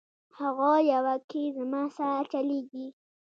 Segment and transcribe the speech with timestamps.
[0.39, 2.87] هغه یوه کي زما سا چلیږي